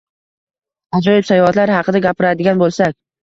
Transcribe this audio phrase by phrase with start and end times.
[0.99, 1.27] —Ajoyib!
[1.27, 2.99] Sayohatlar haqida gapiradigan boʻlsak.